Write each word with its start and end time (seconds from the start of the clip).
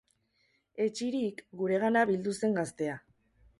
Etsirik, 0.85 1.45
guregana 1.61 2.05
bildu 2.13 2.35
zen 2.41 2.59
gaztea. 2.63 2.99